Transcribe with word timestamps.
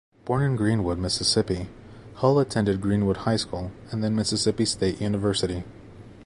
Born 0.25 0.41
in 0.41 0.55
Greenwood, 0.55 0.97
Mississippi, 0.97 1.69
Hull 2.15 2.39
attended 2.39 2.81
Greenwood 2.81 3.17
High 3.17 3.35
School 3.35 3.71
and 3.91 4.03
then 4.03 4.15
Mississippi 4.15 4.65
State 4.65 4.99
University. 4.99 5.63